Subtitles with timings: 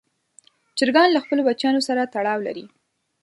[0.77, 2.65] چرګان له خپلو بچیانو سره تړاو لري.